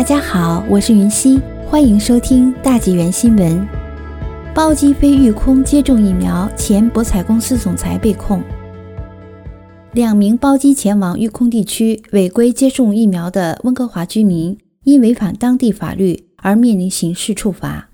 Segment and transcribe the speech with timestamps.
[0.00, 3.68] 大家好，我是云溪，欢迎收听大纪元新闻。
[4.54, 8.42] 包机飞御空接种疫苗，前博彩公司总裁被控。
[9.92, 17.90] 两名包机前往御空地区违规接种疫苗的温哥华居民，因违反当地法律而面临刑事处罚。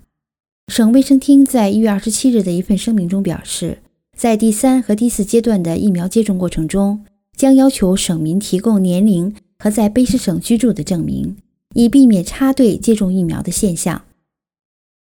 [0.69, 3.79] 省卫生厅在一月二十七日的一份声明中表示，
[4.15, 7.03] 在第三和第四阶段的疫苗接种过程中，
[7.35, 11.35] 将要求省民提供年龄和在卑诗省居住的证明。
[11.77, 14.01] 以避免插队接种疫苗的现象。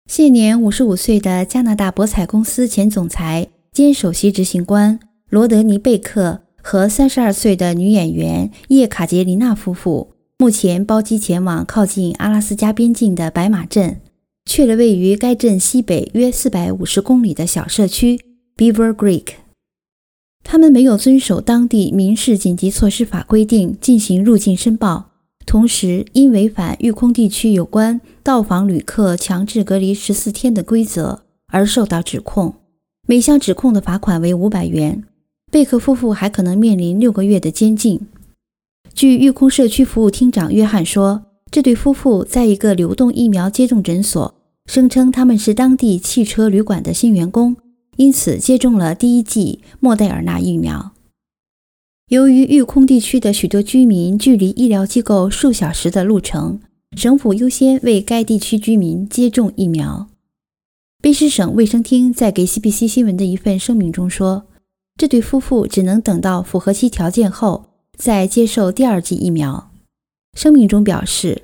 [0.10, 5.00] 现年五十五岁的加拿大博彩公司前总裁兼首席执行官
[5.30, 14.02] 罗德尼·贝克和三十二岁的女演员叶卡捷琳娜夫妇，目前包机前往靠近阿拉斯加边境的白马镇，
[14.46, 18.20] 去了位于该镇西北约四百五十公里的小社区
[18.58, 19.28] Beaver Creek。
[20.44, 25.12] 他们没有遵守当地民事紧急措施法规定进行入境申报。
[25.48, 32.56] 同时，因违反御空地区有关到访旅客强制隔离十四天的规则而受到指控，
[33.08, 35.06] 每项指控的罚款为五百元。
[35.50, 38.02] 贝克夫妇还可能面临六个月的监禁。
[38.94, 47.56] 据御空社区服务厅长约翰说，这对夫妇在一个流动疫苗接种诊所声称他们是当地汽车旅馆的新员工，
[47.96, 50.92] 因此接种了第一剂莫代尔纳疫苗。
[52.10, 56.62] 由于育空地区的许多居民距离医疗机构数小时的路程，
[56.96, 60.08] 省府优先为该地区居民接种疫苗。
[61.04, 64.46] 卑诗省卫生厅在给 CBC 新闻的一份声明中说，
[64.98, 69.70] 这对夫妇只能等到符合其条件后再接受第二剂疫苗。
[70.34, 71.42] 声明中表示，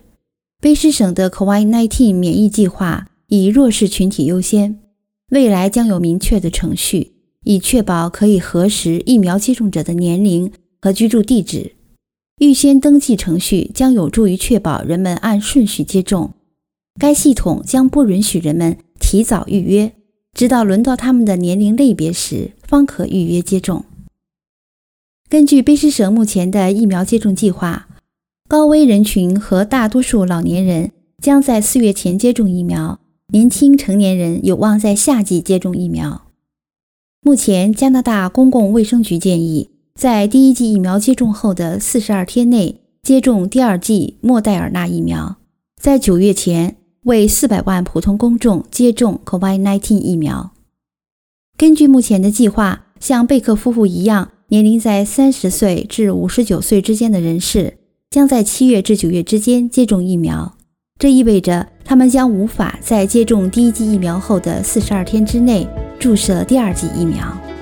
[0.62, 4.80] 卑诗省的 COVID-19 免疫计划以弱势群体优先，
[5.32, 7.13] 未来将有明确的程序。
[7.44, 11.74] 以确保可以核实疫苗接种者的年龄和居住地址，
[12.40, 16.34] 预先登记程序将有助于确保人们按顺序接种。
[17.00, 19.94] 该系统将不允许人们提早预约，
[20.34, 23.86] 直到轮到他们的年龄类别时方可预约接种。
[25.30, 27.88] 根据卑诗省目前的疫苗接种计划，
[28.48, 33.00] 高危人群和大多数老年人将在四月前接种疫苗，
[33.32, 36.28] 年轻成年人有望在夏季接种疫苗。
[37.26, 45.38] 目前，加拿大公共卫生局建议，在第一剂疫苗接种后的四十二天内接种第二剂莫代尔纳疫苗，
[45.82, 50.52] 在九月前为四百万普通公众接种 COVID-19 疫苗。
[51.58, 57.78] 根据目前的计划，像贝克夫妇一样年龄在三十岁至五十九岁之间的人士，
[58.10, 60.58] 将在七月至九月之间接种疫苗。
[61.00, 65.66] 这意味着他们将无法在接种第一剂疫苗后的四十二天之内。
[66.04, 67.53] 注射第二剂疫苗。